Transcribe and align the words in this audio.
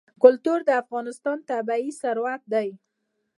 کلتور 0.23 0.59
د 0.65 0.69
افغانستان 0.83 1.37
طبعي 1.49 1.89
ثروت 2.01 2.41
دی. 2.53 2.69